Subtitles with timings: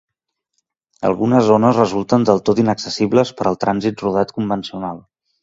[1.09, 5.07] Algunes zones resulten del tot inaccessibles per al trànsit rodat convencional.